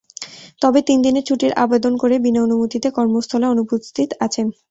[0.61, 4.47] তবে তিন দিনের ছুটির আবেদন করে বিনা অনুমতিতে কর্মস্থলে অনুপস্থিত আছেন।